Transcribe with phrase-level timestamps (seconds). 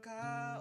[0.00, 0.59] tocar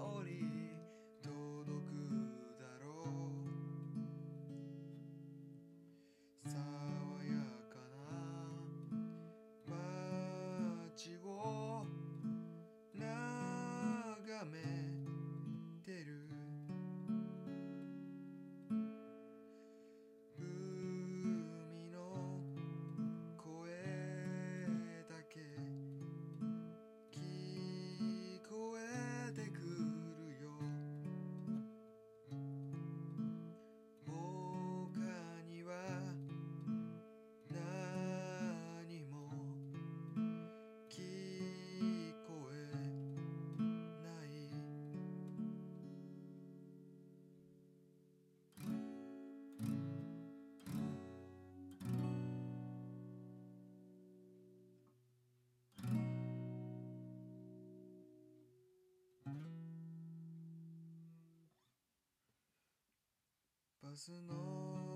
[64.00, 64.89] ずの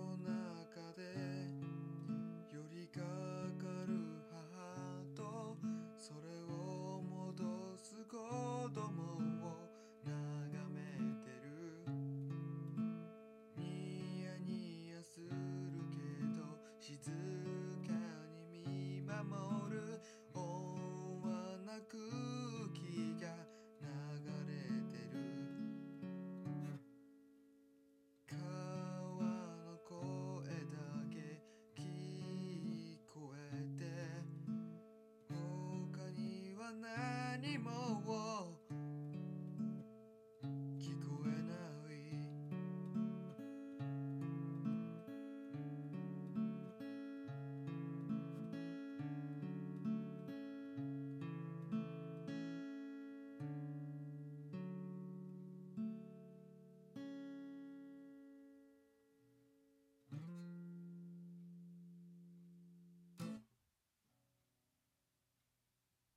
[37.43, 38.32] anymore.